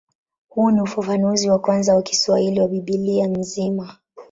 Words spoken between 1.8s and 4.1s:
wa Kiswahili wa Biblia nzima.